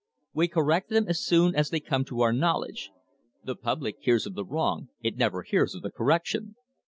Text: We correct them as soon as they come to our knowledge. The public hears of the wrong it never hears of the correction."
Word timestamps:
We 0.33 0.47
correct 0.47 0.89
them 0.89 1.05
as 1.07 1.23
soon 1.23 1.53
as 1.55 1.69
they 1.69 1.79
come 1.79 2.05
to 2.05 2.21
our 2.21 2.33
knowledge. 2.33 2.89
The 3.43 3.55
public 3.55 3.97
hears 3.99 4.25
of 4.25 4.33
the 4.33 4.43
wrong 4.43 4.89
it 5.03 5.15
never 5.15 5.43
hears 5.43 5.75
of 5.75 5.83
the 5.83 5.91
correction." 5.91 6.55